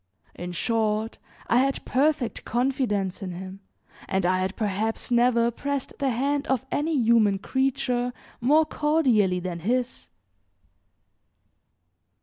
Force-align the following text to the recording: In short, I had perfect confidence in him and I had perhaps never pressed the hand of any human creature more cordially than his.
In 0.33 0.51
short, 0.51 1.19
I 1.45 1.57
had 1.57 1.85
perfect 1.85 2.43
confidence 2.43 3.21
in 3.21 3.33
him 3.33 3.59
and 4.09 4.25
I 4.25 4.39
had 4.39 4.55
perhaps 4.55 5.11
never 5.11 5.51
pressed 5.51 5.93
the 5.99 6.09
hand 6.09 6.47
of 6.47 6.65
any 6.71 6.93
human 6.97 7.37
creature 7.37 8.11
more 8.39 8.65
cordially 8.65 9.39
than 9.39 9.59
his. 9.59 10.07